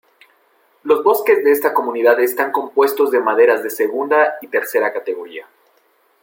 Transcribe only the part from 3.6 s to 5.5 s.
de segunda y tercera categoría.